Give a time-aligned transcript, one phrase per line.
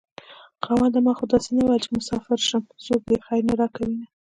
[0.63, 4.05] خاونده ما خو داسې نه وېل چې مساپر شم څوک دې خير نه راکوينه